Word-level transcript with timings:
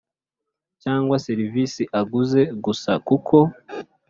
cyangwa 0.83 1.15
serivisi 1.25 1.81
aguze 2.01 2.41
gusa 2.65 2.91
kuko 3.07 3.37